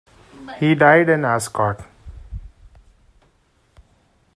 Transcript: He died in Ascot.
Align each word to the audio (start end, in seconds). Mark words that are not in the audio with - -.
He 0.57 0.73
died 0.73 1.09
in 1.09 1.23
Ascot. 1.23 1.85